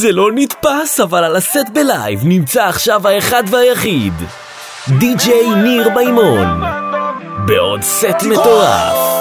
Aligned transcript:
זה 0.00 0.12
לא 0.12 0.30
נתפס, 0.34 1.00
אבל 1.00 1.24
על 1.24 1.36
הסט 1.36 1.68
בלייב 1.72 2.20
נמצא 2.24 2.64
עכשיו 2.64 3.08
האחד 3.08 3.42
והיחיד. 3.50 4.12
די.ג'יי 4.88 5.54
ניר 5.54 5.88
מימון. 5.90 6.62
בעוד 7.46 7.82
סט 7.82 8.22
מטורף. 8.22 9.11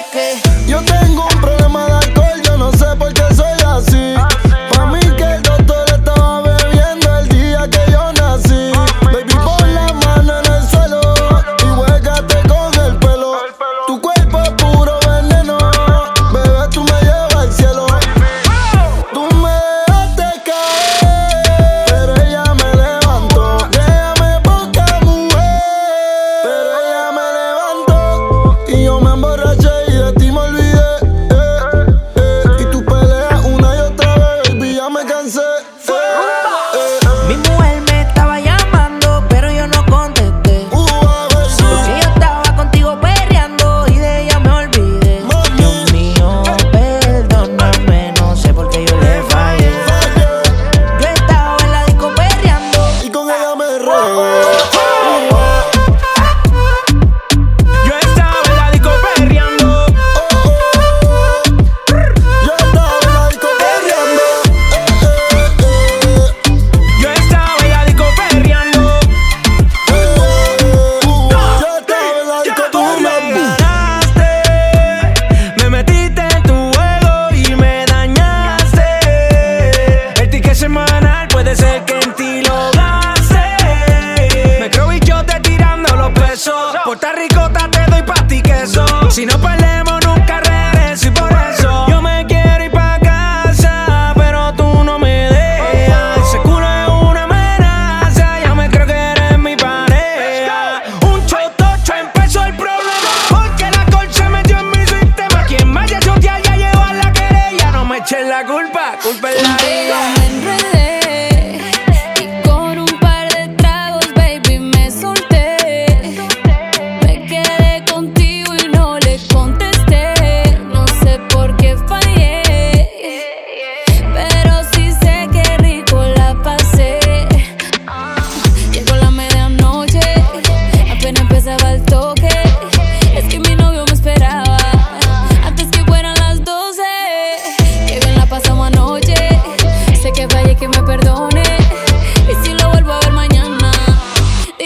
que 0.00 0.51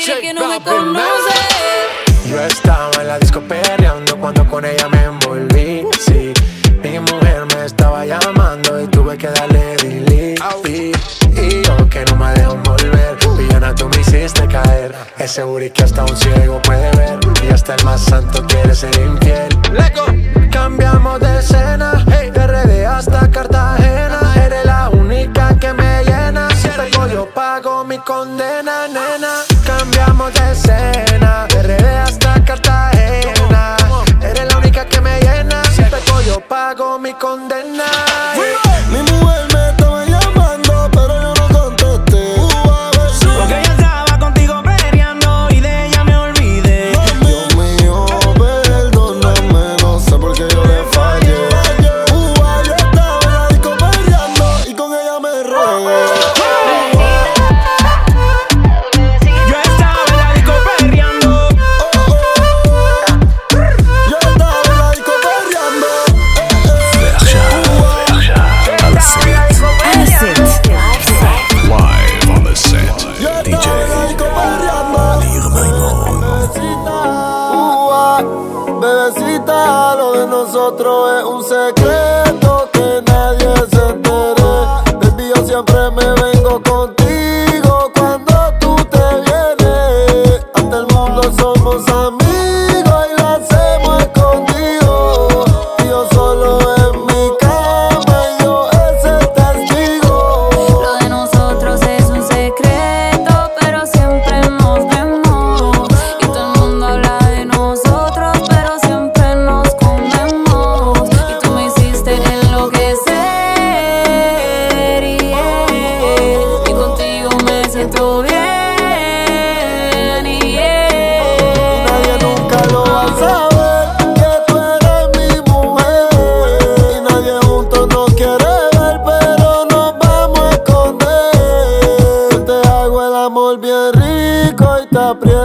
Yo 0.07 0.15
estaba 2.41 2.91
en 3.01 3.09
la 3.09 3.19
disco 3.19 3.41
perreando 3.41 4.17
cuando 4.17 4.47
con 4.47 4.65
ella 4.65 4.89
me 4.89 5.03
envolví. 5.03 5.85
Sí, 5.99 6.33
mi 6.81 7.01
mujer 7.01 7.45
me 7.53 7.65
estaba 7.65 8.07
llamando 8.07 8.81
y 8.81 8.87
tuve 8.87 9.19
que 9.19 9.27
darle 9.27 9.77
delete. 9.79 10.93
Y 11.33 11.61
yo 11.61 11.89
que 11.89 12.05
no 12.05 12.15
me 12.15 12.33
dejo 12.35 12.57
volver. 12.59 13.17
Villana, 13.37 13.75
tú 13.75 13.89
me 13.89 14.01
hiciste 14.01 14.47
caer. 14.47 14.95
Es 15.19 15.33
seguro 15.33 15.67
que 15.75 15.83
hasta 15.83 16.05
un 16.05 16.17
ciego 16.17 16.63
puede 16.63 16.89
ver. 16.97 17.19
Y 17.43 17.49
hasta 17.53 17.75
el 17.75 17.85
más 17.85 18.03
santo 18.03 18.47
quiere 18.47 18.77
ser 18.77 18.97
infiel. 19.01 19.49
Leco. 19.73 20.07
Cambiamos 20.53 21.19
de 21.19 21.41
escena, 21.41 22.07
hey. 22.13 22.31
de 22.31 22.47
RD 22.47 22.87
hasta 22.87 23.29
Cartagena. 23.29 24.35
Eres 24.37 24.67
la 24.67 24.89
única 24.89 25.59
que 25.59 25.73
me 25.73 26.05
llena. 26.05 26.49
Si 26.51 26.69
te 26.69 26.91
yo 27.13 27.29
pago 27.35 27.85
mi 27.85 27.99
condena. 27.99 28.66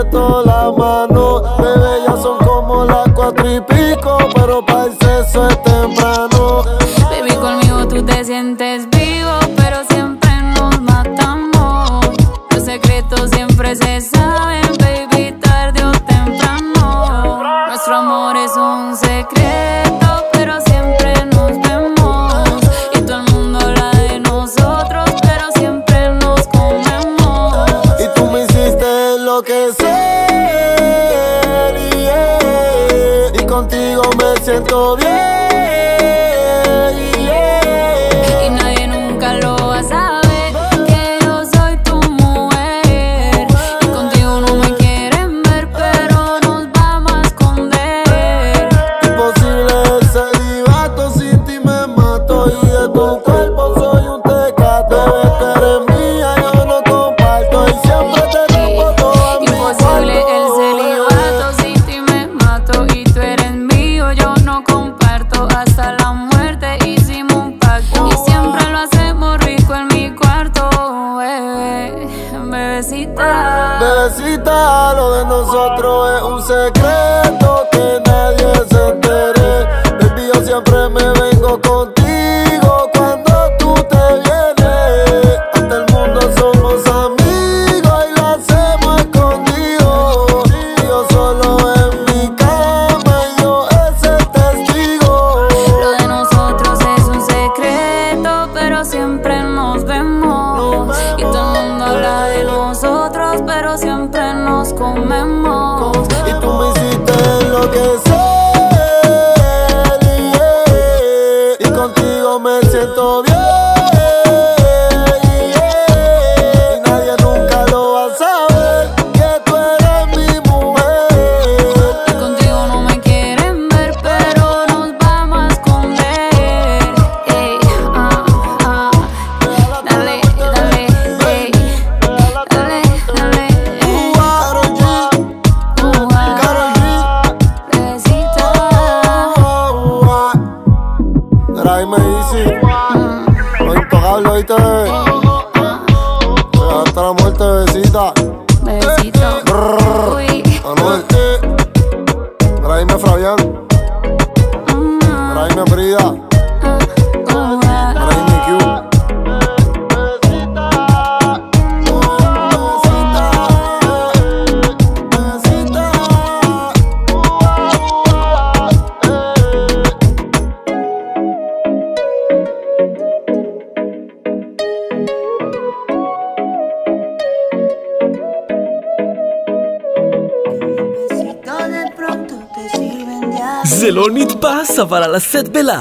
todo 0.09 0.50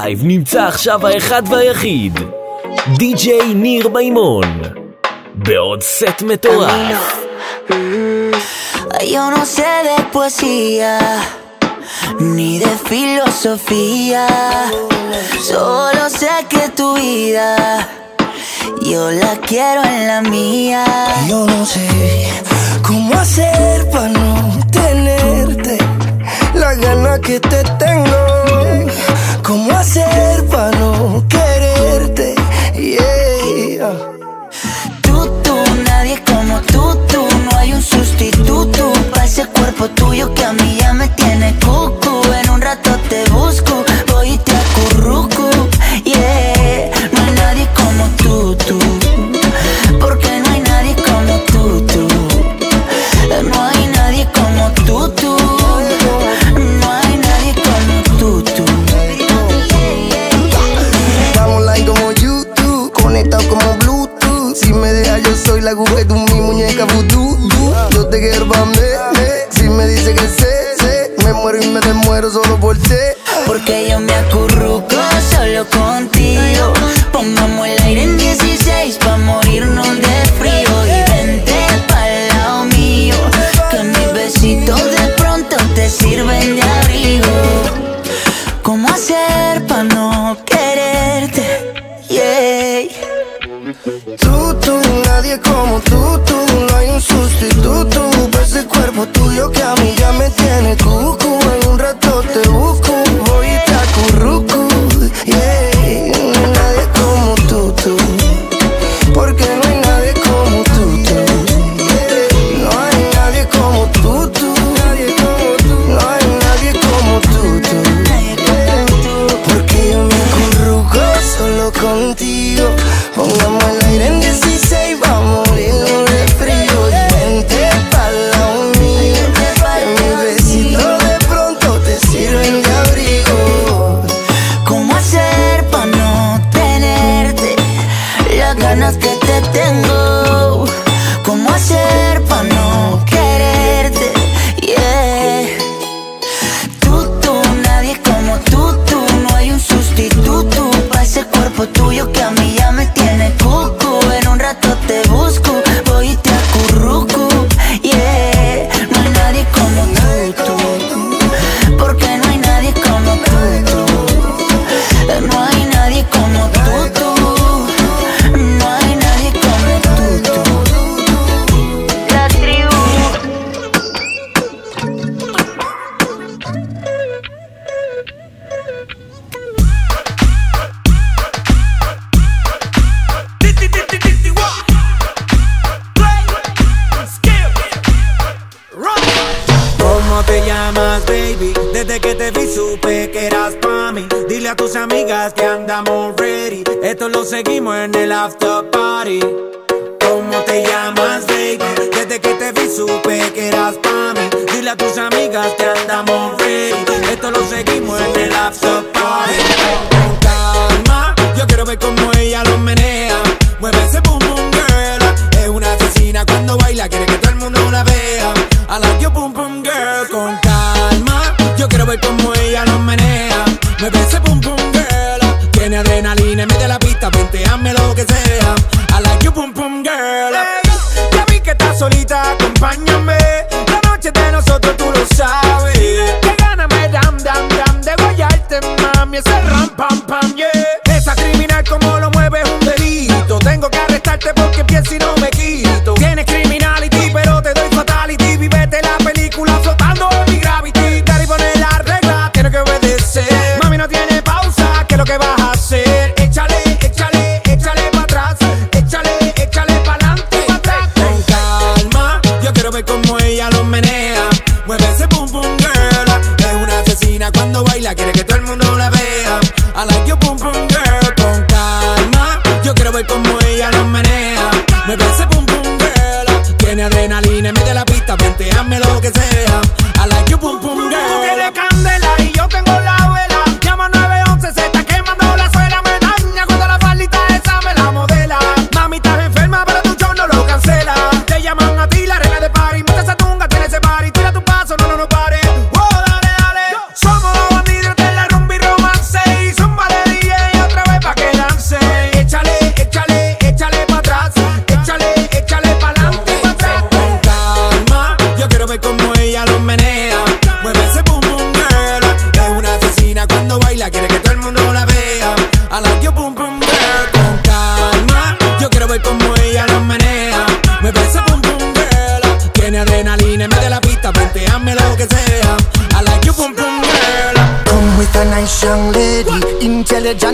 בלייב 0.00 0.20
נמצא 0.22 0.66
עכשיו 0.66 1.06
האחד 1.06 1.42
והיחיד, 1.50 2.20
די.ג'יי 2.96 3.54
ניר 3.54 3.88
מימון, 3.88 4.60
בעוד 5.34 5.82
סט 5.82 6.22
מטורף. 6.22 7.22
Yo 9.14 9.24
no 9.34 9.42
sé 9.56 9.72
de 9.88 9.98
poesía 10.12 10.98
ni 12.32 12.58
de 12.64 12.72
filosofía, 12.90 14.26
solo 15.50 16.04
sé 16.20 16.34
que 16.50 16.64
tu 16.78 16.88
vida 16.94 17.50
yo 18.90 19.02
la 19.22 19.34
quiero 19.48 19.82
en 19.94 20.06
la 20.10 20.20
mía. 20.34 20.84
Yo 21.30 21.38
no 21.52 21.60
sé 21.66 21.88
cómo 22.86 23.12
hacer 23.24 23.90
para 23.92 24.08
no 24.08 24.34
tenerte 24.80 25.76
la 26.54 26.74
gana 26.74 27.18
que 27.26 27.36
te 27.40 27.60
tengo. 27.84 28.19
¿Cómo 29.43 29.71
hacer 29.71 30.45
para 30.47 30.71
no 30.79 31.25
quererte? 31.27 32.35
Yeah. 32.75 33.93
Tú, 35.01 35.27
tú, 35.43 35.55
nadie 35.85 36.21
como 36.23 36.61
tú, 36.61 36.95
tú. 37.07 37.27
No 37.45 37.57
hay 37.57 37.73
un 37.73 37.81
sustituto 37.81 38.93
para 39.11 39.25
ese 39.25 39.45
cuerpo 39.47 39.89
tuyo 39.89 40.33
que 40.33 40.45
a 40.45 40.53
mí 40.53 40.77
ya 40.79 40.93
me 40.93 41.07
tiene 41.09 41.55
cucu. 41.59 42.21
En 42.43 42.49
un 42.51 42.61
rato 42.61 42.91
te 43.09 43.23
busco, 43.31 43.80
me 71.79 71.93
muero 71.93 72.29
solo 72.29 72.59
por 72.59 72.77
ti. 72.77 73.20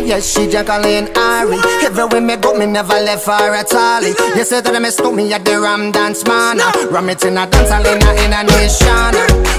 Yes, 0.08 0.32
she 0.32 0.48
Jacqueline 0.48 1.12
Ari. 1.20 1.60
Everywhere 1.84 2.22
me 2.22 2.38
go, 2.38 2.58
me 2.58 2.66
never 2.66 2.96
left 2.96 3.28
her 3.28 3.52
at 3.54 3.74
all. 3.76 4.00
You 4.08 4.46
say 4.46 4.62
that 4.62 4.82
me 4.82 4.90
stole 4.90 5.12
me 5.12 5.34
at 5.34 5.44
the 5.44 5.60
Ram 5.60 5.92
Dance 5.92 6.24
Man. 6.24 6.64
Ram 6.88 7.10
it 7.10 7.26
in 7.26 7.36
a 7.36 7.44
dance 7.44 7.68
hall 7.68 7.84
in 7.84 8.00
a, 8.00 8.10
in 8.24 8.32
a 8.32 8.40
nation. 8.48 9.12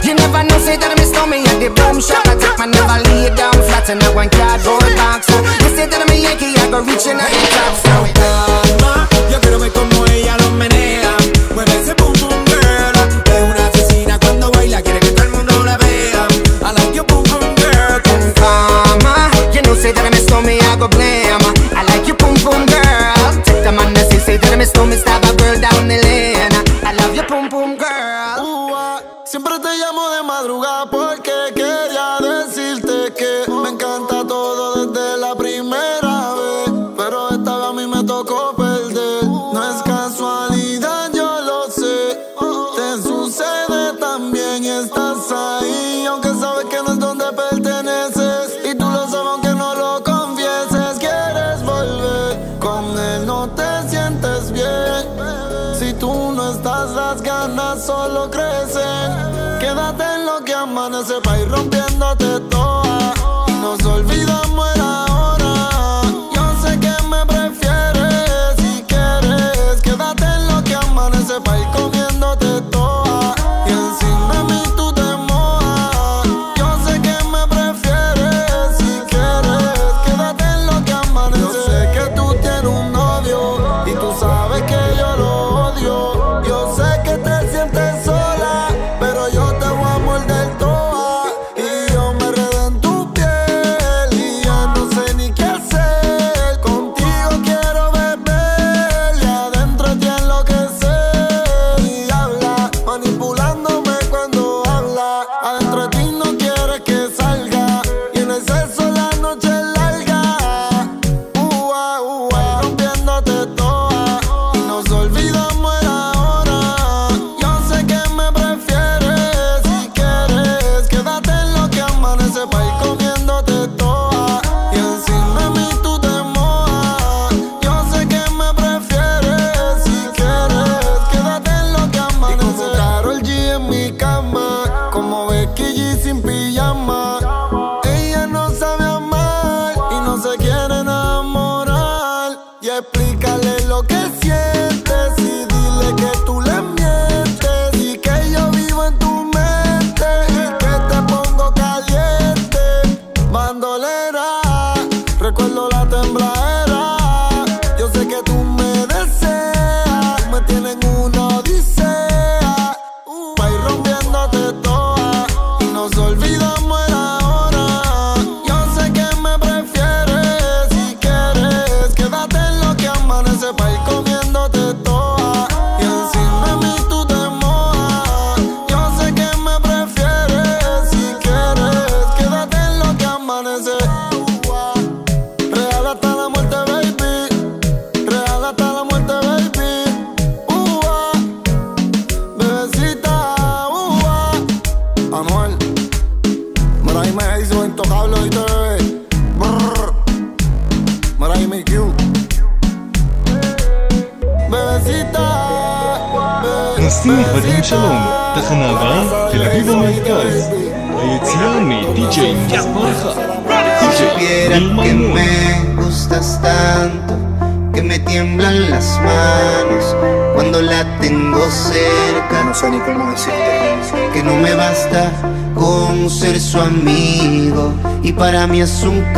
You 0.08 0.16
never 0.16 0.40
know, 0.48 0.56
say 0.64 0.80
that 0.80 0.96
me 0.96 1.04
stole 1.04 1.28
me 1.28 1.44
at 1.44 1.60
the 1.60 1.68
Boom 1.68 2.00
Shop. 2.00 2.24
I 2.24 2.32
take 2.40 2.56
my 2.56 2.64
never 2.64 2.96
lay 3.12 3.28
down 3.36 3.52
flat 3.68 3.92
in 3.92 4.00
a 4.00 4.08
one 4.16 4.32
cardboard 4.32 4.88
box. 4.96 5.28
You 5.28 5.68
say 5.76 5.84
that 5.84 6.00
I'm 6.00 6.08
a 6.08 6.16
Yankee, 6.16 6.56
I 6.56 6.64
go 6.72 6.80
reaching 6.80 7.20
out 7.20 7.28
top. 7.52 7.87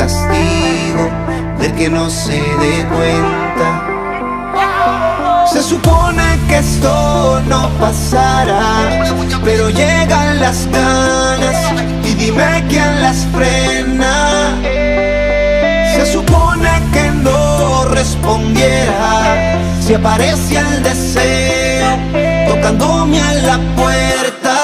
Castigo 0.00 1.04
ver 1.58 1.74
que 1.74 1.90
no 1.90 2.08
se 2.08 2.40
dé 2.62 2.86
cuenta. 2.94 3.68
Se 5.52 5.62
supone 5.62 6.22
que 6.48 6.58
esto 6.58 7.42
no 7.46 7.68
pasará, 7.78 8.88
pero 9.44 9.68
llegan 9.68 10.40
las 10.40 10.66
ganas 10.70 11.56
y 12.02 12.14
dime 12.14 12.64
quién 12.70 13.02
las 13.02 13.26
frena. 13.34 14.56
Se 15.94 16.06
supone 16.14 16.70
que 16.94 17.10
no 17.26 17.84
respondiera 17.84 19.58
si 19.84 19.92
aparece 19.92 20.56
el 20.56 20.82
deseo 20.82 21.90
tocándome 22.48 23.20
a 23.20 23.34
la 23.34 23.58
puerta. 23.76 24.59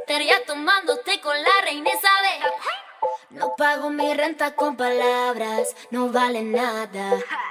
Estaría 0.00 0.44
tomándote 0.44 1.20
con 1.20 1.40
la 1.42 1.60
reina 1.64 1.90
Isabel. 1.90 2.52
No 3.34 3.54
pago 3.56 3.88
mi 3.88 4.12
renta 4.12 4.54
con 4.54 4.76
palabras, 4.76 5.74
no 5.90 6.10
vale 6.10 6.42
nada. 6.42 6.88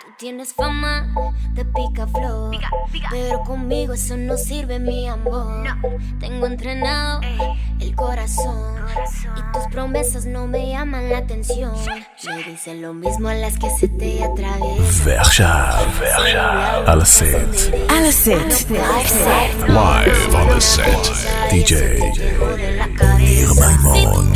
Tú 0.02 0.08
tienes 0.18 0.54
fama 0.54 1.12
de 1.54 1.66
picaflor, 1.66 2.52
pica, 2.52 2.70
pica. 2.92 3.08
pero 3.10 3.42
conmigo 3.42 3.94
eso 3.94 4.16
no 4.16 4.38
sirve, 4.38 4.78
mi 4.80 5.08
amor. 5.08 5.66
No. 5.66 5.82
Tengo 6.20 6.46
entrenado 6.46 7.22
eh. 7.24 7.38
el 7.80 7.96
corazón, 7.96 8.86
y 9.36 9.54
tus 9.54 9.66
promesas 9.72 10.26
no 10.26 10.46
me 10.46 10.70
llaman 10.70 11.10
la 11.10 11.18
atención. 11.18 11.76
Sí. 12.16 12.30
Me 12.30 12.44
dicen 12.44 12.82
lo 12.84 12.94
mismo 12.94 13.30
a 13.30 13.34
las 13.34 13.58
que 13.58 13.70
se 13.72 13.88
te 13.88 14.24
atraviesan. 14.24 15.06
Verja, 15.06 15.80
verja, 16.00 16.78
al 16.92 17.06
set. 17.08 17.90
Al 17.90 18.12
set. 18.12 18.70
Live 19.68 20.36
on 20.36 20.48
the 20.50 20.62
set. 20.62 21.12
DJ 21.50 21.98
Irmaimon. 23.20 24.31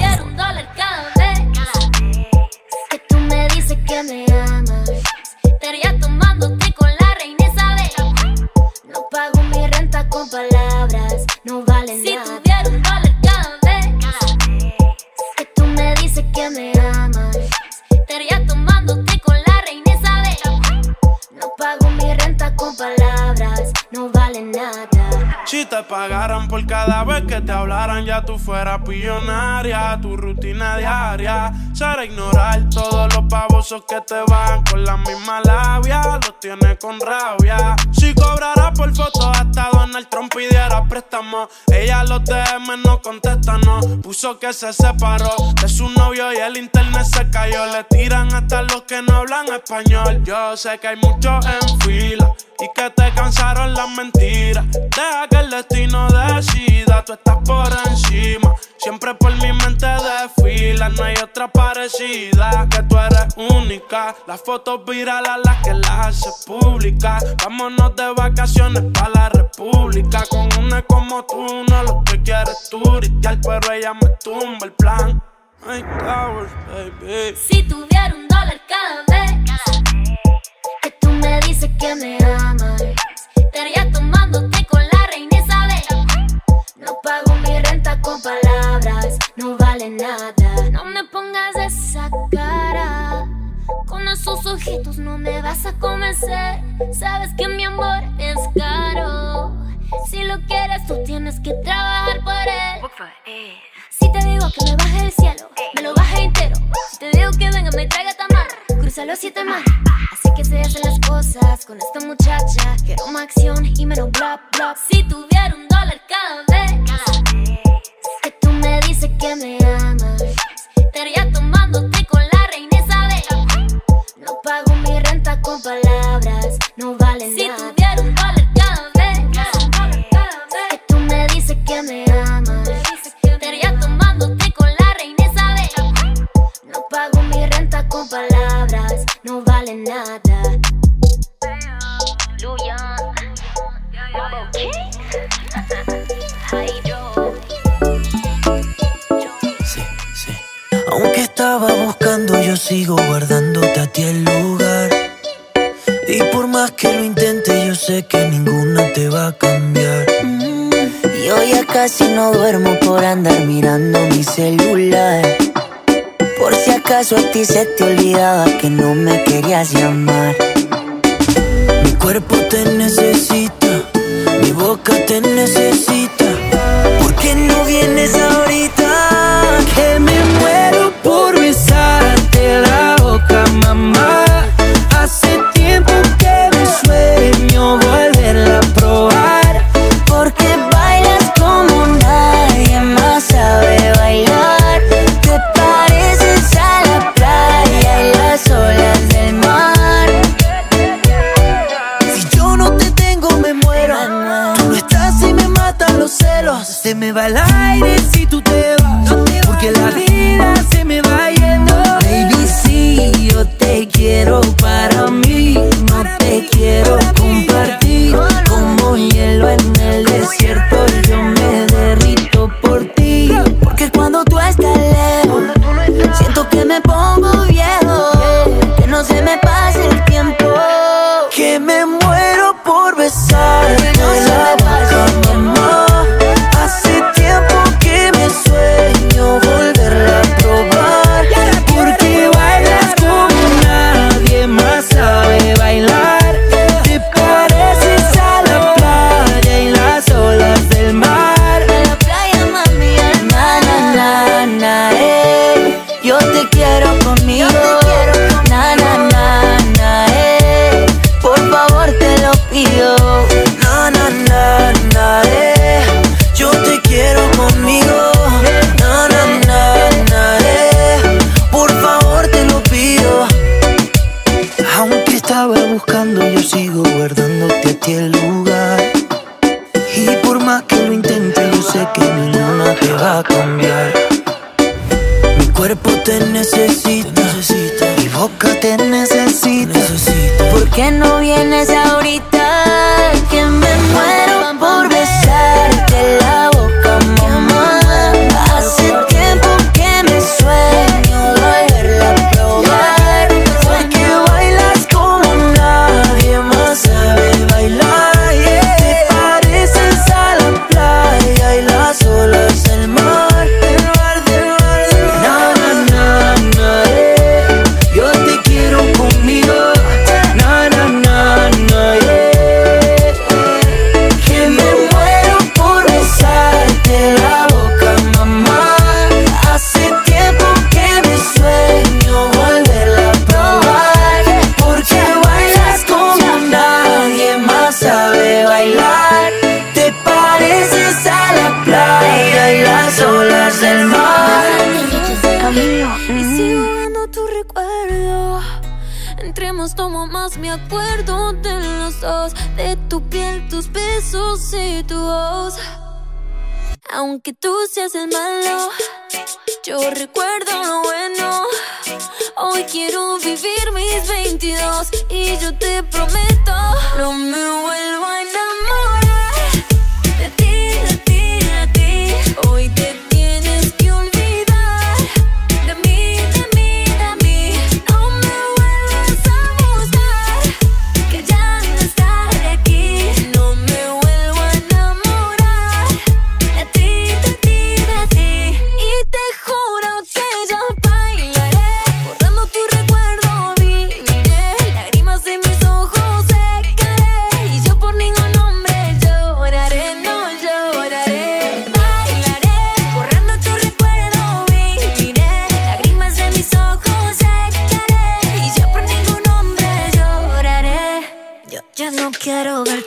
Pagaran 25.88 26.48
por 26.48 26.66
cada 26.66 27.04
vez 27.04 27.24
que 27.24 27.42
te 27.42 27.52
hablaran, 27.52 28.06
ya 28.06 28.24
tú 28.24 28.38
fueras 28.38 28.82
pillonaria. 28.86 29.98
Tu 30.02 30.18
rutina 30.18 30.78
diaria 30.78 31.52
será 31.76 32.06
ignorar 32.06 32.70
todos 32.70 33.14
los 33.14 33.26
pavosos 33.30 33.84
que 33.88 34.00
te 34.02 34.22
van 34.28 34.64
con 34.64 34.84
la 34.86 34.96
misma 34.98 35.42
labia. 35.42 36.02
Los 36.24 36.40
tienes 36.40 36.78
con 36.80 37.00
rabia. 37.00 37.76
Si 37.92 38.14
cobrara 38.14 38.72
por 38.74 38.96
foto, 38.96 39.30
hasta 39.30 39.70
Donald 39.72 40.08
Trump 40.10 40.34
pidiera 40.34 40.84
préstamo. 40.88 41.50
Ella 41.68 42.04
los 42.06 42.24
DM 42.24 42.82
no 42.84 43.02
contesta, 43.02 43.58
no. 43.58 43.80
Puso 44.02 44.40
que 44.40 44.54
se 44.54 44.72
separó 44.72 45.36
de 45.62 45.68
su 45.68 45.90
novio 45.90 46.32
y 46.32 46.38
el 46.38 46.58
internet 46.58 47.06
se 47.06 47.30
cayó. 47.30 47.66
Le 47.66 47.84
tiran 47.86 48.34
hasta 48.34 48.62
los 48.62 48.84
que 48.84 49.02
no 49.02 49.18
hablan 49.18 49.48
español. 49.54 50.24
Yo 50.24 50.56
sé 50.56 50.80
que 50.80 50.88
hay 50.88 50.96
muchos 50.98 51.46
en 51.46 51.80
fila 51.82 52.34
y 52.60 52.70
que 52.74 52.90
te 52.92 53.14
cansaron 53.14 53.74
las 53.74 53.90
mentiras. 53.90 54.66
Deja 54.72 55.28
que 55.30 55.38
el 55.38 55.50
destino 55.50 56.08
decida, 56.10 57.04
tú 57.04 57.14
estás 57.14 57.38
por 57.46 57.68
encima. 57.88 58.54
Siempre 58.86 59.16
por 59.16 59.36
mi 59.38 59.52
mente 59.52 59.88
desfila, 59.88 60.90
no 60.90 61.04
hay 61.04 61.16
otra 61.16 61.48
parecida. 61.48 62.68
Que 62.70 62.84
tú 62.84 62.96
eres 63.00 63.26
única. 63.36 64.16
Las 64.28 64.44
fotos 64.44 64.86
virales 64.86 65.32
las 65.44 65.64
que 65.64 65.74
las 65.74 65.90
hace 65.90 66.30
pública. 66.46 67.18
Vámonos 67.44 67.96
de 67.96 68.14
vacaciones 68.14 68.84
para 68.94 69.10
la 69.10 69.30
república. 69.30 70.24
Con 70.30 70.48
una 70.60 70.84
como 70.84 71.26
tú, 71.26 71.66
no 71.68 71.82
lo 71.82 72.04
que 72.04 72.22
quieres 72.22 72.70
turistear, 72.70 73.40
pero 73.42 73.74
ella 73.74 73.96
me 73.96 74.08
tumba 74.24 74.68
el 74.68 74.74
plan. 74.74 75.20
Towers, 75.62 76.52
baby. 76.70 77.36
Si 77.36 77.64
tuviera 77.64 78.14
un 78.14 78.28
dólar 78.28 78.62
cada 78.70 79.04
vez 79.08 79.15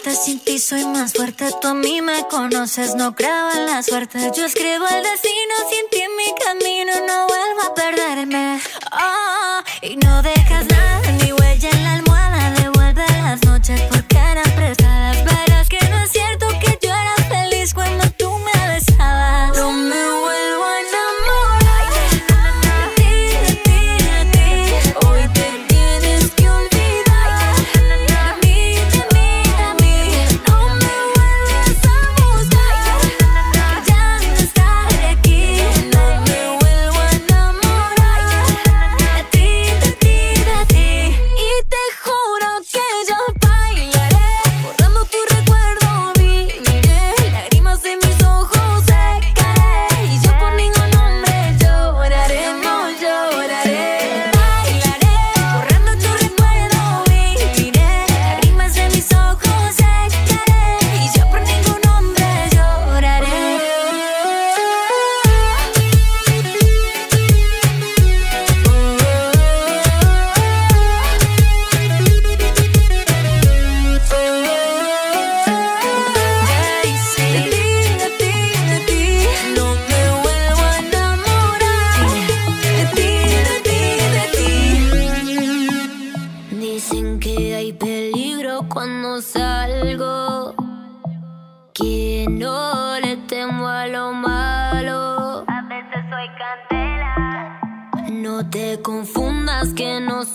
fuerte, 0.08 0.24
sin 0.24 0.40
ti 0.40 0.58
soy 0.58 0.84
más 0.84 1.12
fuerte. 1.12 1.50
Tú 1.60 1.68
a 1.68 1.74
mí 1.74 2.00
me 2.00 2.26
conoces, 2.28 2.94
no 2.94 3.14
creo 3.14 3.50
en 3.52 3.66
la 3.66 3.82
suerte. 3.82 4.18
Yo 4.36 4.44
escribo 4.46 4.86
el 4.86 5.02
destino, 5.02 5.54
sin 5.70 5.90
ti 5.90 6.00
en 6.00 6.16
mi 6.16 6.34
camino 6.44 6.92
no 7.06 7.26
vuelvo 7.26 7.62
a 7.70 7.74
perderme. 7.74 8.60
Oh, 8.92 9.60
y 9.82 9.96
no 9.96 10.22
dejas 10.22 10.66
nada, 10.66 11.12
mi 11.22 11.32
huella 11.32 11.70
en 11.70 11.84
la 11.84 11.92
almohada. 11.94 12.50
Devuelve 12.62 13.04
las 13.22 13.42
noches 13.44 13.80
porque 13.90 14.16
eran 14.16 14.50
prestadas. 14.56 14.87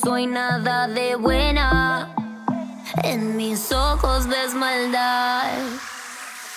Soy 0.01 0.27
nada 0.27 0.87
de 0.87 1.15
buena. 1.15 2.09
En 3.03 3.35
mis 3.37 3.71
ojos 3.71 4.27
ves 4.27 4.53
maldad. 4.53 5.51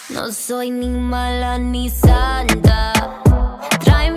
No 0.09 0.33
soy 0.33 0.71
ni 0.71 0.89
mala 0.89 1.59
ni 1.59 1.91
santa. 1.91 2.93
Tráeme 3.85 4.16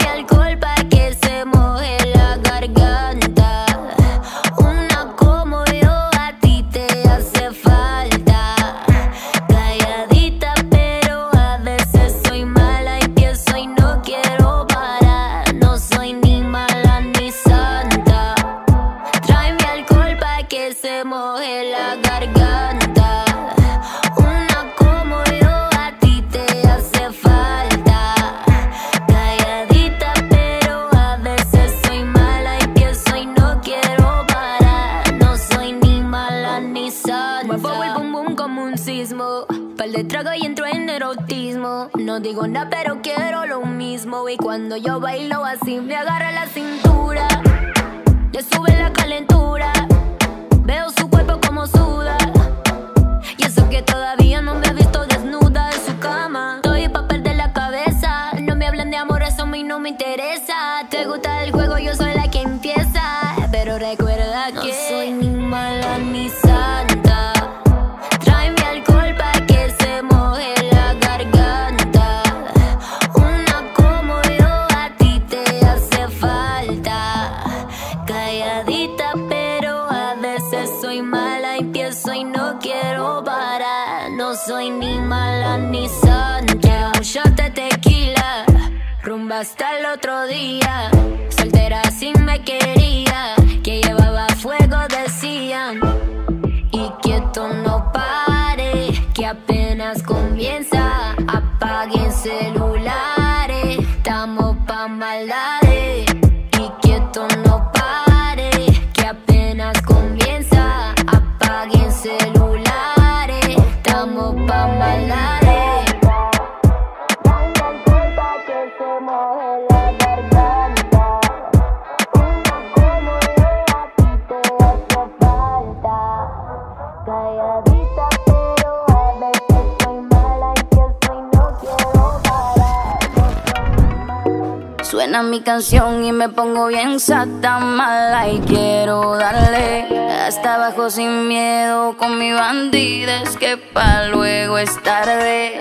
Suena 135.20 135.32
mi 135.32 135.42
canción 135.42 136.06
y 136.06 136.14
me 136.14 136.30
pongo 136.30 136.68
bien 136.68 136.98
sata 136.98 137.60
mala 137.60 138.30
y 138.30 138.40
quiero 138.40 139.18
darle 139.18 139.86
hasta 140.08 140.56
abajo 140.56 140.90
sin 140.90 141.28
miedo 141.28 141.98
con 141.98 142.18
mi 142.18 142.32
bandida 142.32 143.24
es 143.24 143.36
que 143.36 143.58
pa 143.58 144.06
luego 144.06 144.58
es 144.58 144.82
tarde. 144.82 145.60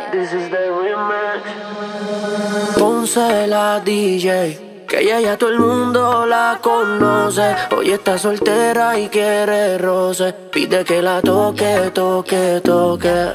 Ponce 2.78 3.48
la 3.48 3.80
DJ. 3.80 4.86
Que 4.86 5.00
ella 5.00 5.20
ya 5.20 5.36
todo 5.36 5.50
el 5.50 5.58
mundo 5.58 6.24
la 6.24 6.60
conoce. 6.62 7.56
Hoy 7.76 7.90
está 7.90 8.16
soltera 8.16 8.96
y 8.96 9.08
quiere 9.08 9.76
roce. 9.76 10.34
Pide 10.52 10.84
que 10.84 11.02
la 11.02 11.20
toque, 11.20 11.90
toque, 11.92 12.60
toque. 12.62 13.32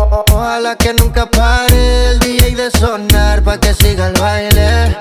Ojalá 0.00 0.76
que 0.76 0.94
nunca 0.94 1.26
pare 1.26 2.10
el 2.10 2.20
DJ 2.20 2.54
de 2.54 2.70
sonar 2.70 3.42
pa' 3.42 3.58
que 3.58 3.74
siga 3.74 4.06
el 4.06 4.12
baile. 4.12 4.96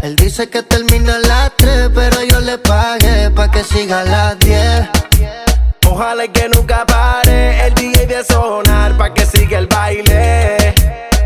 Él 0.00 0.16
dice 0.16 0.48
que 0.48 0.62
termina 0.62 1.16
a 1.16 1.18
las 1.18 1.52
3, 1.56 1.90
pero 1.94 2.22
yo 2.22 2.40
le 2.40 2.56
pagué 2.56 3.30
pa' 3.30 3.50
que 3.50 3.62
siga 3.62 4.00
a 4.00 4.04
las 4.04 4.38
10. 4.38 4.88
Ojalá 5.86 6.26
que 6.28 6.48
nunca 6.48 6.86
pare 6.86 7.66
el 7.66 7.74
DJ 7.74 8.06
de 8.06 8.24
sonar 8.24 8.96
pa' 8.96 9.12
que 9.12 9.26
siga 9.26 9.58
el 9.58 9.66
baile. 9.66 10.74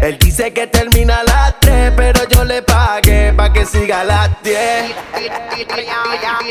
Él 0.01 0.16
dice 0.18 0.53
que 0.53 0.68
termina 0.68 1.18
a 1.18 1.24
las 1.24 1.61
3, 1.61 1.92
pero 1.96 2.20
yo 2.28 2.44
le 2.44 2.62
pagué 2.62 3.32
pa' 3.32 3.53
que 3.53 3.66
siga 3.66 4.01
a 4.01 4.05
las 4.05 4.42
10. 4.42 4.94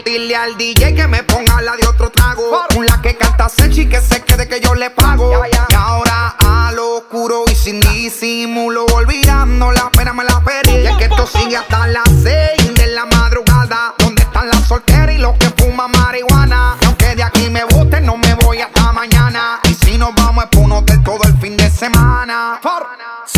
Dile 0.06 0.36
al 0.36 0.58
DJ 0.58 0.94
que 0.94 1.08
me 1.08 1.24
ponga 1.24 1.62
la 1.62 1.78
de 1.78 1.88
otro 1.88 2.10
trago. 2.10 2.66
Una 2.76 3.02
que 3.02 3.16
canta 3.16 3.48
Sechi 3.48 3.88
que 3.88 4.02
se 4.02 4.22
quede 4.22 4.50
que 4.50 4.60
yo 4.60 4.76
le 4.76 4.90
pago. 4.90 5.32
Y 5.46 5.76
ahora 5.76 6.36
a 6.46 6.72
lo 6.74 6.98
oscuro 6.98 7.46
y 7.50 7.56
sin 7.56 7.80
disimulo, 7.80 8.86
olvidando 8.94 9.72
la 9.72 9.90
pena 9.92 10.12
me 10.12 10.26
la 10.26 10.42
perdí. 10.42 10.82
Y 10.82 10.88
es 10.88 10.98
que 10.98 11.06
esto 11.06 11.26
sigue 11.26 11.56
hasta 11.56 11.88
las 11.88 12.10
6 12.24 12.76
de 12.76 12.88
la 12.88 13.06
madrugada. 13.06 13.94
¿Dónde 13.98 14.24
están 14.24 14.50
las 14.50 14.68
solteras 14.68 15.16
y 15.16 15.20
los 15.20 15.38
que 15.38 15.50
fuman 15.52 15.90
marihuana? 15.92 16.78
Y 16.82 16.86
aunque 16.86 17.16
de 17.16 17.24
aquí 17.24 17.50
me 17.50 17.64
guste, 17.64 18.02
no 18.02 18.18
me 18.18 18.34
voy 18.36 18.60
hasta 18.60 18.92
mañana. 18.92 19.62
Y 19.64 19.74
si 19.74 19.98
nos 19.98 20.14
vamos 20.16 20.44
es 20.44 20.50
pa' 20.50 20.60
un 20.60 20.72
hotel 20.74 21.02
todo 21.02 21.24
el 21.24 21.38
fin 21.40 21.56
de 21.56 21.70
semana. 21.70 22.60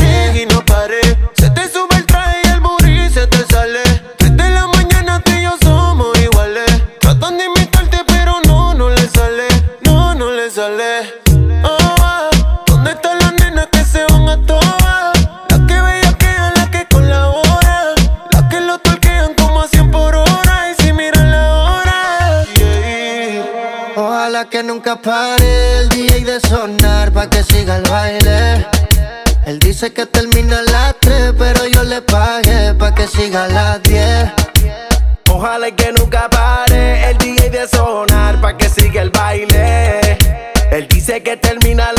Y 0.02 0.45
no 0.45 0.64
pare. 0.66 1.00
Se 1.34 1.50
te 1.50 1.68
sube 1.70 1.95
el 1.97 2.06
traje 2.06 2.38
y 2.45 2.47
el 2.50 2.60
booty 2.60 3.10
se 3.10 3.28
te 3.28 3.45
sale. 3.52 3.82
Desde 4.18 4.50
la 4.52 4.68
mañana 4.68 5.20
tú 5.22 5.32
y 5.32 5.43
yo 5.43 5.56
somos 5.62 6.18
iguales. 6.20 6.70
Tratan 7.00 7.38
de 7.38 7.45
imitarte, 7.45 7.97
pero 8.08 8.39
no, 8.47 8.74
no 8.74 8.89
le 8.89 9.08
sale. 9.10 9.47
No, 9.82 10.14
no 10.16 10.32
le 10.32 10.50
sale. 10.50 11.14
Oh, 11.64 11.78
ah. 12.02 12.30
¿Dónde 12.68 12.91
están 12.91 13.20
las 13.20 13.34
nenas 13.34 13.68
que 13.72 13.84
se 13.84 14.06
van 14.06 14.30
a 14.30 14.38
todas? 14.45 15.14
Las 15.50 15.60
que 15.68 15.82
bellaquean, 15.82 16.54
las 16.56 16.70
que 16.70 16.88
colaboran. 16.88 17.95
Las 18.32 18.43
que 18.50 18.62
lo 18.62 18.80
torquean 18.80 19.34
como 19.34 19.62
a 19.62 19.68
100 19.68 19.91
por 19.91 20.16
hora. 20.16 20.72
Y 20.72 20.82
si 20.82 20.93
miran 20.93 21.32
la 21.32 21.54
hora. 21.54 22.45
Ojalá 23.95 24.45
que 24.45 24.64
nunca 24.64 24.95
pare 24.95 25.78
dice 29.80 29.93
que 29.93 30.05
termina 30.07 30.59
a 30.59 30.63
las 30.63 30.95
3, 30.99 31.36
pero 31.38 31.65
yo 31.65 31.84
le 31.84 32.01
pagué 32.01 32.73
pa' 32.73 32.93
que 32.93 33.07
siga 33.07 33.45
a 33.45 33.47
las 33.47 33.82
10. 33.84 34.30
Ojalá 35.30 35.69
y 35.69 35.71
que 35.71 35.93
nunca 35.93 36.30
pare 36.30 37.09
el 37.09 37.17
DJ 37.17 37.49
de 37.49 37.65
sonar 37.65 38.41
pa' 38.41 38.57
que 38.57 38.67
siga 38.67 39.01
el 39.01 39.09
baile. 39.09 40.17
Él 40.71 40.86
dice 40.89 41.23
que 41.23 41.38
termina 41.38 41.88
a 41.88 41.93
las 41.93 41.99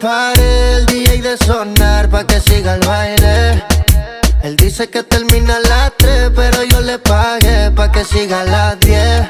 pare 0.00 0.76
el 0.76 0.86
DJ 0.86 1.20
de 1.20 1.36
sonar 1.36 2.08
pa' 2.08 2.24
que 2.24 2.40
siga 2.40 2.74
el 2.74 2.80
baile. 2.80 3.62
Él 4.42 4.56
dice 4.56 4.88
que 4.88 5.02
termina 5.02 5.56
a 5.56 5.60
las 5.60 5.92
3, 5.98 6.30
pero 6.34 6.62
yo 6.64 6.80
le 6.80 6.98
pagué 6.98 7.70
pa' 7.70 7.92
que 7.92 8.02
siga 8.04 8.40
a 8.40 8.44
las 8.44 8.80
10. 8.80 9.28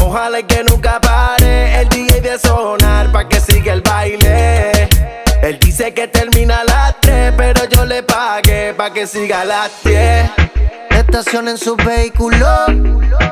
Ojalá 0.00 0.42
que 0.42 0.62
nunca 0.62 1.00
pare 1.00 1.80
el 1.80 1.88
DJ 1.88 2.20
de 2.20 2.38
sonar 2.38 3.10
pa' 3.10 3.28
que 3.28 3.40
siga 3.40 3.72
el 3.72 3.80
baile. 3.80 4.88
Él 5.42 5.58
dice 5.60 5.92
que 5.92 6.06
termina 6.06 6.60
a 6.60 6.64
las 6.64 7.00
3, 7.00 7.34
pero 7.36 7.64
yo 7.68 7.84
le 7.84 8.02
pagué 8.04 8.74
pa' 8.74 8.92
que 8.92 9.06
siga 9.08 9.40
a 9.40 9.44
las 9.44 9.70
10. 9.82 10.30
Estación 10.90 11.48
en 11.48 11.58
su 11.58 11.74
vehículo, 11.74 12.46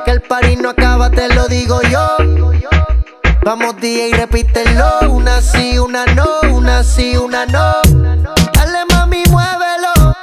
que 0.03 0.11
el 0.11 0.21
party 0.21 0.57
no 0.57 0.71
acaba, 0.71 1.09
te 1.09 1.29
lo 1.29 1.47
digo 1.47 1.81
yo. 1.83 2.17
Vamos 3.45 3.75
DJ, 3.75 4.11
repítelo, 4.13 4.85
una 5.09 5.41
sí, 5.41 5.77
una 5.77 6.05
no, 6.05 6.25
una 6.49 6.81
sí, 6.81 7.17
una 7.17 7.45
no. 7.45 7.73
Dale 8.53 8.85
mami, 8.89 9.21
muévelo, 9.29 10.15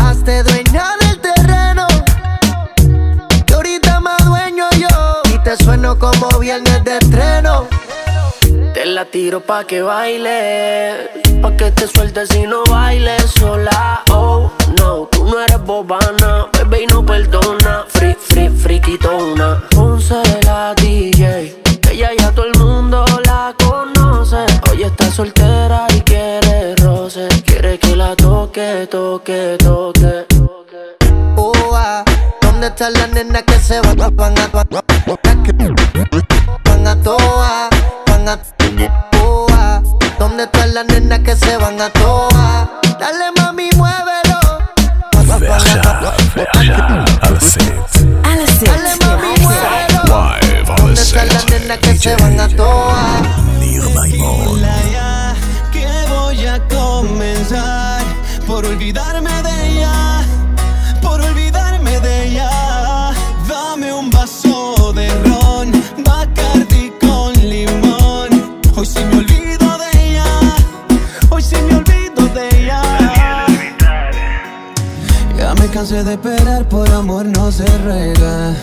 hazte 0.00 0.42
dueña 0.42 0.96
del 1.00 1.20
terreno. 1.20 1.86
Que 3.46 3.52
ahorita 3.52 4.00
más 4.00 4.24
dueño 4.24 4.64
yo, 4.78 4.88
y 5.34 5.38
te 5.40 5.54
sueno 5.62 5.98
como 5.98 6.26
viernes 6.38 6.82
de 6.84 6.96
estreno. 6.96 7.66
Te 8.72 8.86
la 8.86 9.04
tiro 9.04 9.40
pa' 9.40 9.64
que 9.64 9.82
baile, 9.82 11.10
pa' 11.42 11.54
que 11.54 11.70
te 11.72 11.86
sueltes 11.86 12.34
y 12.34 12.46
no 12.46 12.64
bailes 12.70 13.22
sola. 13.38 14.02
Oh, 14.10 14.50
no, 14.78 15.08
tú 15.10 15.24
no 15.24 15.40
eres 15.42 15.62
bobana, 15.62 16.46
bebé 16.54 16.84
y 16.84 16.86
no 16.86 17.04
perdona. 17.04 17.84
Free, 17.88 18.14
free, 18.14 18.48
friquitona. 18.48 19.62
Ponce 19.70 20.22
la 20.46 20.74
DJ, 20.74 21.62
ella 21.90 22.10
ya 22.18 22.32
todo 22.32 22.46
el 22.46 22.61
Hoy 24.82 24.88
está 24.88 25.12
soltera 25.12 25.86
y 25.94 26.00
quiere 26.00 26.74
roce, 26.74 27.28
quiere 27.46 27.78
que 27.78 27.94
la 27.94 28.16
toque, 28.16 28.88
toque, 28.90 29.56
toque. 29.56 30.26
Oh, 31.36 31.52
ah, 31.72 32.02
¿dónde 32.40 32.66
están 32.66 32.92
las 32.94 33.08
nenas 33.10 33.44
que 33.44 33.60
se 33.60 33.80
van, 33.80 33.96
van 34.16 34.36
a, 34.40 34.48
van 34.48 34.66
a, 34.74 34.82
van 36.64 36.86
a 36.88 37.00
toa, 37.00 37.68
van 38.08 38.28
a 38.28 38.36
toa? 39.12 39.82
¿Dónde 40.18 40.42
están 40.42 40.74
las 40.74 40.86
nenas 40.86 41.20
que 41.20 41.36
se 41.36 41.56
van 41.58 41.80
a 41.80 41.88
toa? 41.90 42.80
Dale 42.98 43.30
mami, 43.36 43.70
muévelo. 43.76 44.40
Verja, 45.38 46.12
Verja, 46.34 47.04
à 47.22 47.30
la 47.30 47.40
7. 47.40 47.72
À 48.24 48.34
la 48.34 48.46
7. 48.46 48.64
Dale 48.64 48.96
mami, 49.04 49.40
muévelo. 49.42 50.02
Live 50.40 50.74
¿Dónde 50.76 51.00
están 51.00 51.28
las 51.28 51.42
set. 51.42 51.60
nenas 51.60 51.78
que 51.78 51.96
se 51.96 52.16
van 52.16 52.40
a 52.40 52.48
toa? 52.48 53.41
Maimon. 53.90 54.60
ya 54.92 55.34
que 55.72 55.86
voy 56.10 56.46
a 56.46 56.60
comenzar 56.68 58.02
por 58.46 58.64
olvidarme 58.64 59.30
de 59.42 59.68
ella, 59.68 60.24
por 61.00 61.20
olvidarme 61.20 62.00
de 62.00 62.28
ella. 62.28 62.50
Dame 63.48 63.92
un 63.92 64.10
vaso 64.10 64.92
de 64.92 65.08
ron, 65.24 65.72
Bacardi 66.04 66.92
con 67.00 67.32
limón. 67.48 68.60
Hoy 68.76 68.86
sí 68.86 69.00
me 69.10 69.18
olvido 69.18 69.78
de 69.78 69.88
ella, 70.06 70.26
hoy 71.30 71.42
sí 71.42 71.56
me 71.56 71.76
olvido 71.76 72.26
de 72.34 72.62
ella. 72.62 72.82
Ya 75.36 75.54
me 75.54 75.68
cansé 75.68 76.02
de 76.04 76.12
esperar, 76.12 76.68
por 76.68 76.88
amor 76.90 77.26
no 77.26 77.50
se 77.50 77.66
ruega. 77.78 78.54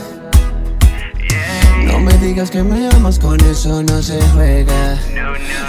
No 1.99 2.05
me 2.05 2.17
digas 2.19 2.49
que 2.49 2.63
me 2.63 2.87
amas, 2.91 3.19
con 3.19 3.37
eso 3.41 3.83
no 3.83 4.01
se 4.01 4.21
juega. 4.33 4.97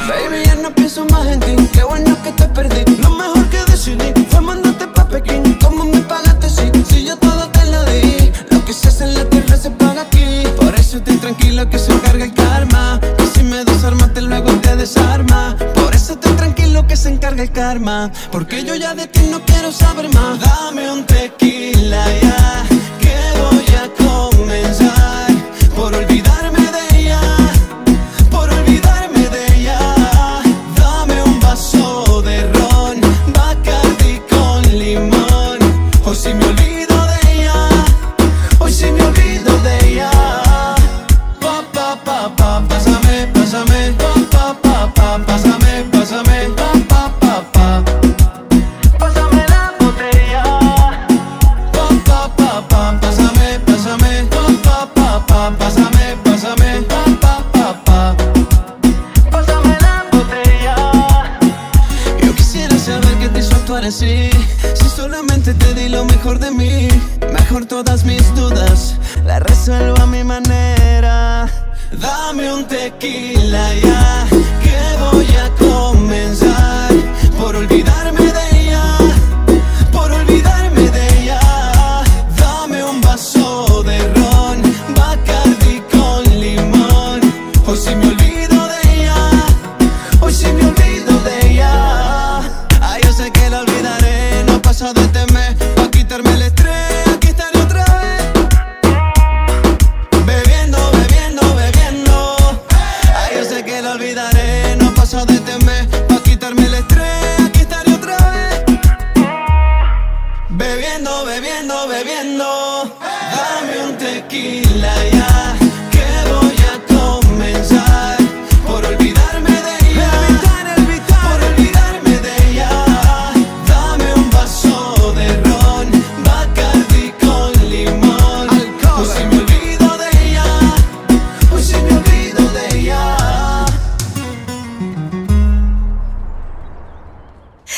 Baby, 0.06 0.44
ya 0.44 0.54
no 0.54 0.72
pienso 0.72 1.04
más 1.06 1.26
en 1.26 1.40
ti. 1.40 1.56
Qué 1.72 1.82
bueno 1.82 2.16
que 2.22 2.30
te 2.30 2.46
perdí. 2.46 2.84
Lo 3.02 3.10
mejor 3.10 3.48
que 3.48 3.58
decidí 3.68 4.12
fue 4.28 4.40
mandarte 4.40 4.86
pa' 4.86 5.08
Pekín. 5.08 5.58
¿Cómo 5.60 5.86
me 5.86 5.98
pagaste 6.02 6.48
si, 6.48 6.84
si 6.84 7.04
yo 7.04 7.16
todo 7.16 7.48
te 7.48 7.66
lo 7.66 7.84
di? 7.86 8.30
Lo 8.52 8.64
que 8.64 8.72
se 8.72 8.86
hace 8.86 9.04
en 9.06 9.14
la 9.14 9.24
tierra 9.24 9.56
se 9.56 9.72
paga 9.72 10.02
aquí. 10.02 10.44
Por 10.56 10.72
eso 10.76 10.98
estoy 10.98 11.16
tranquilo 11.16 11.68
que 11.68 11.80
se 11.80 11.90
encarga 11.90 12.24
el 12.24 12.32
karma. 12.32 13.00
Que 13.18 13.26
si 13.26 13.42
me 13.42 13.64
desarmaste, 13.64 14.20
luego 14.22 14.52
te 14.60 14.76
desarma. 14.76 15.56
Por 15.74 15.96
eso 15.96 16.12
estoy 16.12 16.34
tranquilo 16.34 16.86
que 16.86 16.96
se 16.96 17.08
encarga 17.08 17.42
el 17.42 17.50
karma. 17.50 18.12
Porque 18.30 18.62
yo 18.64 18.76
ya 18.76 18.94
de 18.94 19.08
ti 19.08 19.22
no 19.32 19.40
quiero 19.44 19.72
saber 19.72 20.08
más. 20.14 20.38
Dame 20.38 20.92
un 20.92 21.04
tequila 21.06 22.04
ya. 22.22 22.69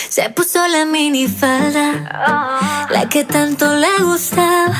Se 0.09 0.31
puso 0.31 0.67
la 0.69 0.87
minifalda, 0.87 2.87
la 2.91 3.09
que 3.11 3.25
tanto 3.25 3.77
le 3.77 4.03
gustaba, 4.03 4.75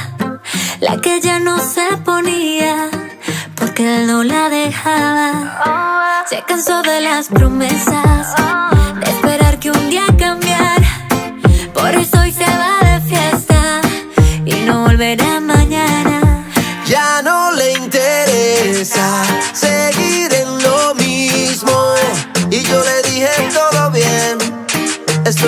la 0.81 1.01
que 1.03 1.21
ya 1.21 1.39
no 1.39 1.59
se 1.59 1.99
ponía, 1.99 2.89
porque 3.57 3.97
él 3.97 4.07
no 4.07 4.25
la 4.25 4.49
dejaba. 4.49 6.25
Se 6.29 6.43
cansó 6.43 6.83
de 6.83 7.03
las 7.03 7.29
promesas, 7.29 8.35
de 9.05 9.11
esperar 9.11 9.59
que 9.59 9.71
un 9.71 9.91
día 9.91 10.07
cambiara, 10.19 10.52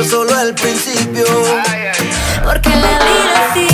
solo 0.03 0.41
el 0.41 0.55
principio. 0.55 1.25
Porque 2.43 2.71
la 2.71 2.99
vida 2.99 3.55
sigue 3.55 3.74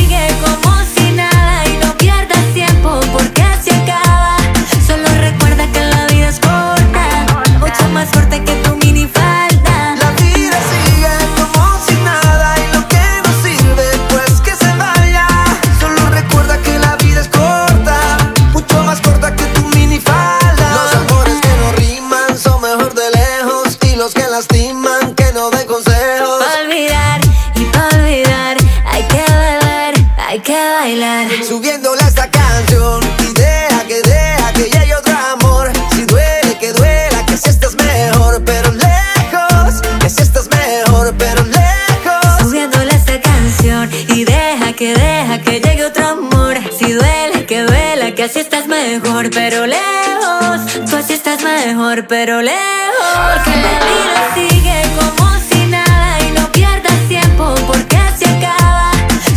mejor, 48.98 49.30
pero 49.30 49.66
lejos. 49.66 50.60
Tú 50.88 50.96
así 50.96 51.12
estás 51.12 51.42
mejor, 51.42 52.06
pero 52.08 52.42
lejos. 52.42 53.42
Que 53.44 53.52
el 53.52 53.78
tiro 53.86 54.18
sigue 54.34 54.82
como 54.98 55.30
si 55.38 55.66
nada 55.66 56.18
y 56.26 56.32
no 56.32 56.50
pierdas 56.50 56.98
tiempo 57.08 57.54
porque 57.66 57.98
se 58.18 58.26
acaba. 58.28 58.90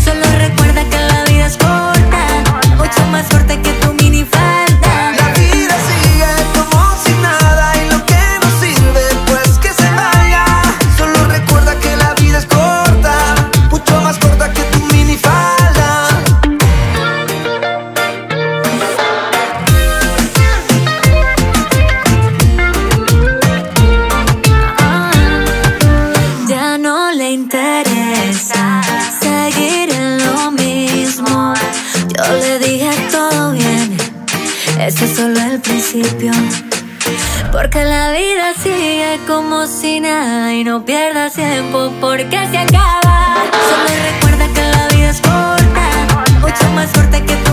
Solo 0.04 0.26
recuerda 0.40 0.84
que 0.90 0.98
la 0.98 1.24
vida 1.26 1.46
es 1.46 1.58
corta, 1.58 2.24
mucho 2.78 3.06
más 3.12 3.28
fuerte 3.28 3.62
que 3.62 3.72
tú. 3.74 3.93
Como 39.28 39.68
si 39.68 40.00
nada 40.00 40.54
y 40.54 40.64
no 40.64 40.84
pierdas 40.84 41.34
tiempo 41.34 41.92
porque 42.02 42.48
se 42.50 42.58
acaba. 42.58 43.36
Solo 43.70 43.88
recuerda 44.12 44.48
que 44.54 44.62
la 44.62 44.88
vida 44.90 45.10
es 45.12 45.22
corta, 45.22 46.40
mucho 46.42 46.70
más 46.74 46.92
corta 46.92 47.22
que 47.24 47.36
tú. 47.46 47.53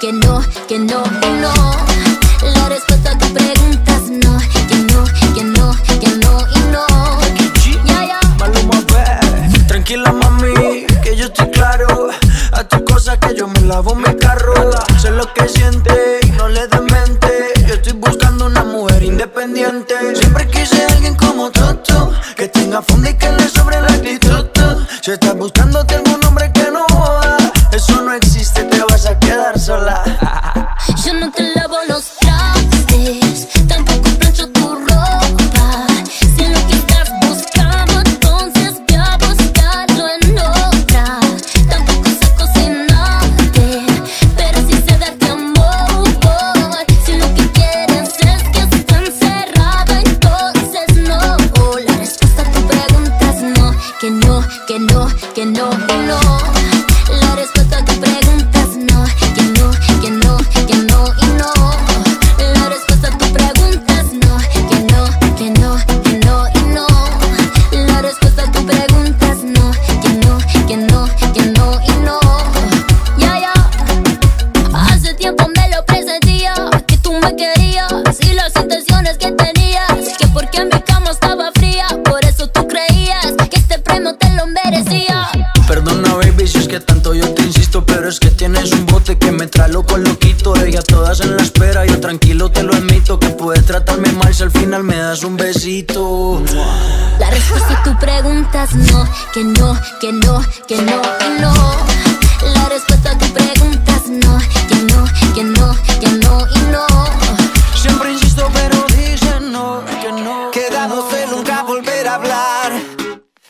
que 0.00 0.12
no, 0.12 0.40
que 0.68 0.78
no, 0.78 1.02
que 1.02 1.30
no. 1.40 1.65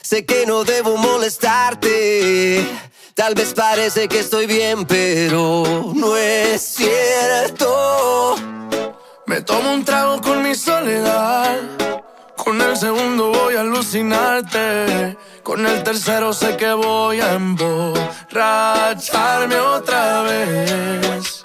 Sé 0.08 0.24
que 0.24 0.46
no 0.46 0.62
debo 0.62 0.96
molestarte. 0.96 2.64
Tal 3.14 3.34
vez 3.34 3.52
parece 3.54 4.06
que 4.06 4.20
estoy 4.20 4.46
bien, 4.46 4.86
pero 4.86 5.90
no 5.96 6.16
es 6.16 6.62
cierto. 6.62 8.36
Me 9.26 9.40
tomo 9.40 9.72
un 9.72 9.84
trago 9.84 10.20
con 10.20 10.44
mi 10.44 10.54
soledad. 10.54 11.58
Con 12.36 12.60
el 12.60 12.76
segundo 12.76 13.32
voy 13.32 13.56
a 13.56 13.62
alucinarte. 13.62 15.18
Con 15.42 15.66
el 15.66 15.82
tercero 15.82 16.32
sé 16.32 16.56
que 16.56 16.72
voy 16.72 17.20
a 17.20 17.32
emborracharme 17.32 19.58
otra 19.58 20.22
vez. 20.22 21.42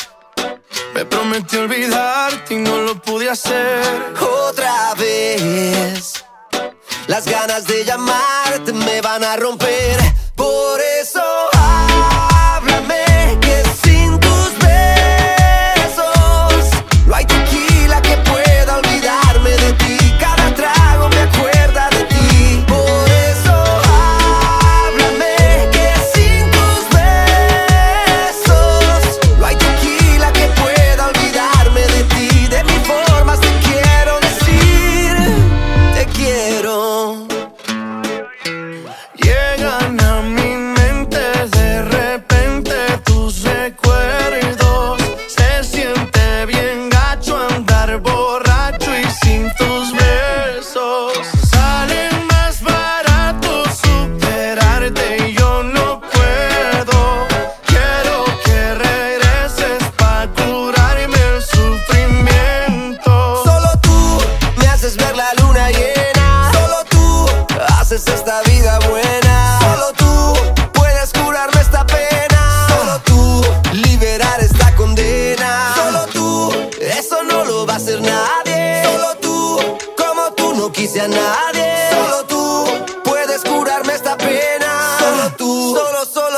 Me 0.93 1.03
prometí 1.03 1.57
olvidarte 1.57 2.53
y 2.53 2.57
no 2.57 2.77
lo 2.77 3.01
pude 3.01 3.27
hacer. 3.27 4.13
Otra 4.19 4.93
vez. 4.99 6.23
Las 7.07 7.25
ganas 7.25 7.65
de 7.65 7.83
llamar 7.83 8.40
me 8.59 9.01
van 9.01 9.23
a 9.23 9.35
romper. 9.37 10.00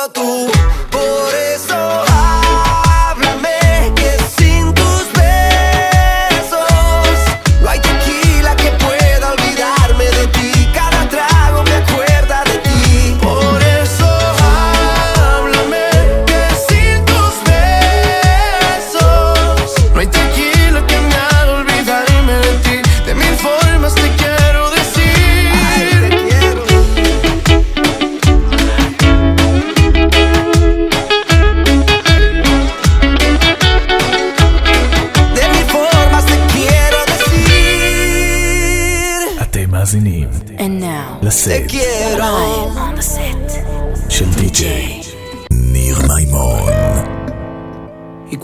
tú. 0.10 0.83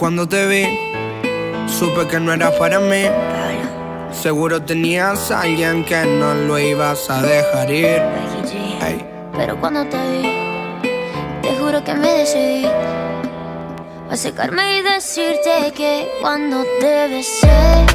cuando 0.10 0.28
te 0.28 0.48
vi, 0.48 0.66
supe 1.68 2.08
que 2.08 2.20
no 2.20 2.34
era 2.34 2.50
para 2.58 2.80
mí. 2.80 3.04
Seguro 4.12 4.60
tenías 4.60 5.30
a 5.30 5.42
alguien 5.42 5.86
que 5.86 6.04
no 6.04 6.34
lo 6.34 6.58
ibas 6.58 7.08
a 7.12 7.22
dejar 7.22 7.70
ir. 7.70 8.02
Hey. 8.82 9.06
Pero 9.38 9.60
cuando 9.60 9.86
te 9.86 9.98
vi, 9.98 10.90
te 11.44 11.56
juro 11.60 11.84
que 11.84 11.94
me 11.94 12.12
decidí 12.12 12.66
a 14.10 14.16
secarme 14.16 14.80
y 14.80 14.82
decirte 14.82 15.72
que 15.76 16.10
cuando 16.22 16.64
te 16.80 17.08
besé. 17.10 17.89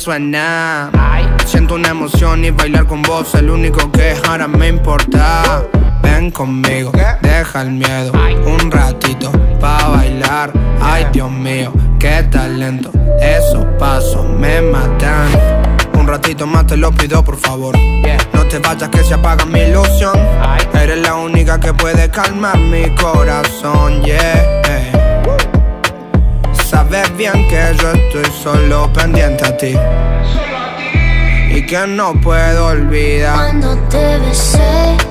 pienso 0.00 0.14
en 0.14 0.30
nada. 0.30 0.90
Siento 1.44 1.74
una 1.74 1.90
emoción 1.90 2.42
y 2.42 2.50
bailar 2.50 2.86
con 2.86 3.02
vos 3.02 3.34
el 3.34 3.50
único 3.50 3.92
que 3.92 4.14
ahora 4.26 4.48
me 4.48 4.68
importa. 4.68 5.62
Ven 6.02 6.30
conmigo, 6.30 6.90
deja 7.20 7.62
el 7.62 7.72
miedo 7.72 8.12
un 8.46 8.70
ratito 8.70 9.30
pa' 9.60 9.88
bailar. 9.88 10.52
Ay, 10.80 11.06
Dios 11.12 11.30
mío, 11.30 11.72
qué 11.98 12.22
talento. 12.30 12.90
Esos 13.20 13.66
pasos 13.78 14.26
me 14.26 14.62
matan. 14.62 15.28
Un 15.92 16.08
ratito 16.08 16.46
más 16.46 16.66
te 16.66 16.78
lo 16.78 16.92
pido, 16.92 17.22
por 17.22 17.36
favor. 17.36 17.76
No 18.32 18.46
te 18.46 18.58
vayas 18.58 18.88
que 18.88 19.04
se 19.04 19.12
apaga 19.12 19.44
mi 19.44 19.60
ilusión. 19.60 20.18
Eres 20.72 20.98
la 21.00 21.16
única 21.16 21.60
que 21.60 21.74
puede 21.74 22.08
calmar 22.10 22.56
mi 22.56 22.88
corazón, 22.94 24.02
yeah. 24.02 24.99
Sabes 26.70 27.16
bien 27.16 27.32
que 27.48 27.76
yo 27.82 27.90
estoy 27.90 28.32
solo 28.32 28.92
pendiente 28.92 29.44
a 29.44 29.56
ti. 29.56 29.74
Y 31.52 31.66
que 31.66 31.84
no 31.88 32.14
puedo 32.20 32.66
olvidar. 32.66 33.34
Cuando 33.34 33.76
te 33.88 34.18
besé. 34.18 35.09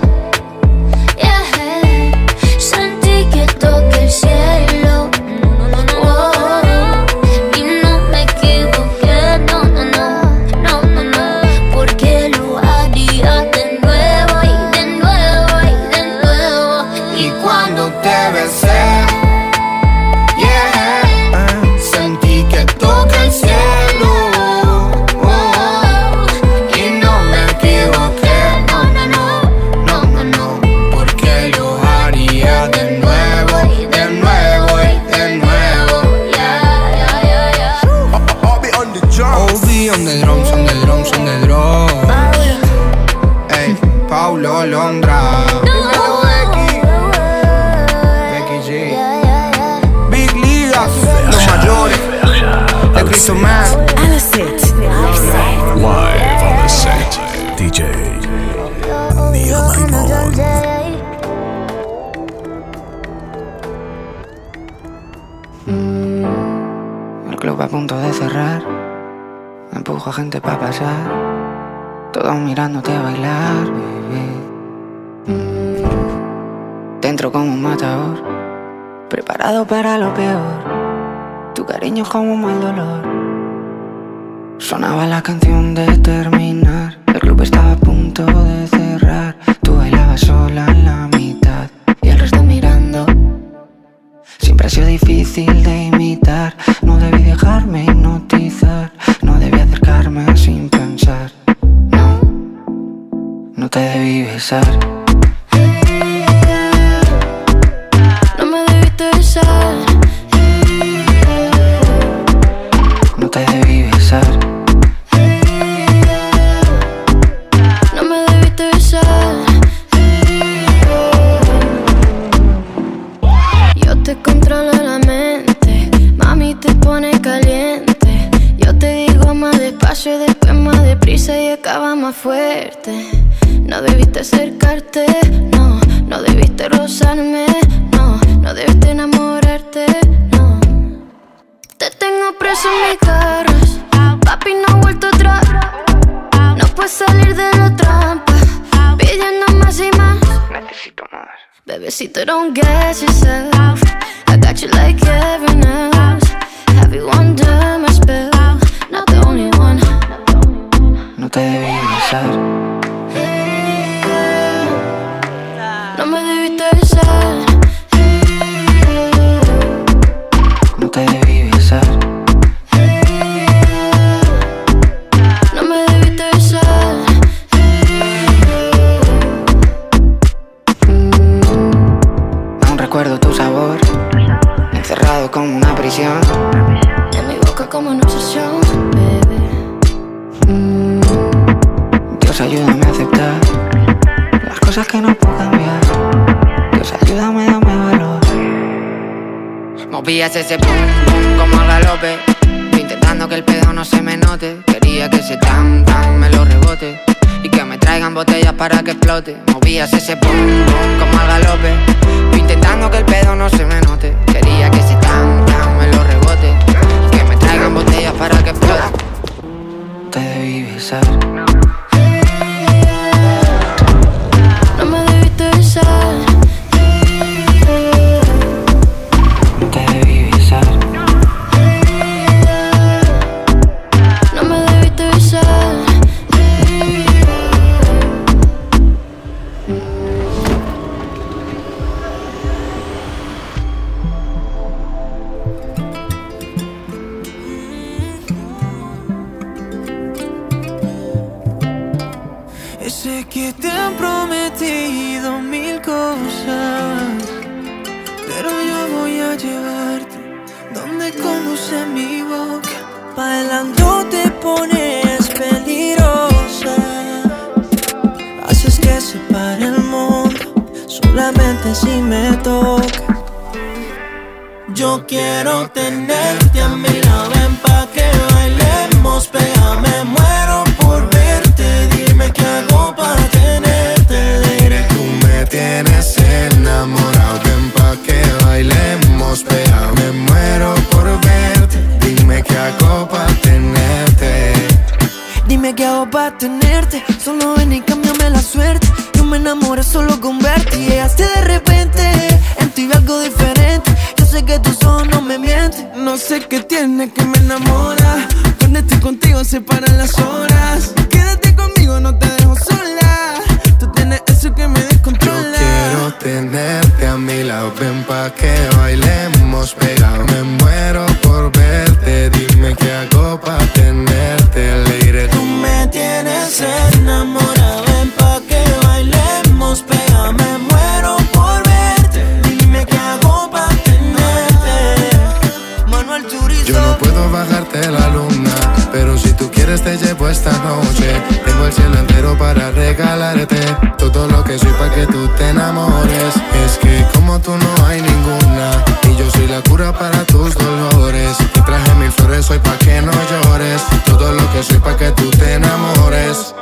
esta 340.30 340.52
noche. 340.60 341.12
Tengo 341.44 341.66
el 341.66 341.74
cielo 341.74 341.98
entero 341.98 342.38
para 342.38 342.72
regalarte 342.72 343.60
todo 343.98 344.28
lo 344.28 344.44
que 344.44 344.60
soy 344.60 344.72
para 344.74 344.94
que 344.94 345.08
tú 345.08 345.28
te 345.38 345.50
enamores. 345.50 346.34
Es 346.66 346.78
que 346.78 347.06
como 347.14 347.40
tú 347.40 347.52
no 347.52 347.86
hay 347.88 348.02
ninguna 348.02 348.72
y 349.04 349.16
yo 349.16 349.30
soy 349.32 349.48
la 349.48 349.62
cura 349.62 349.92
para 349.92 350.24
tus 350.26 350.54
dolores. 350.54 351.38
Te 351.54 351.62
traje 351.62 351.94
mis 351.96 352.14
flores 352.14 352.50
hoy 352.52 352.60
para 352.60 352.78
que 352.78 353.02
no 353.02 353.12
llores. 353.12 353.82
Todo 354.06 354.34
lo 354.34 354.52
que 354.52 354.64
soy 354.64 354.78
para 354.78 354.98
que 354.98 355.12
tú 355.12 355.30
te 355.32 355.54
enamores. 355.54 356.54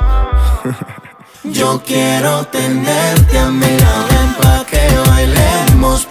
Yo 1.44 1.80
quiero 1.82 2.44
tenerte 2.48 3.38
a 3.38 3.48
mi 3.48 3.78
lado 3.78 4.34
para 4.42 4.64
que 4.66 4.86
bailemos. 5.08 6.06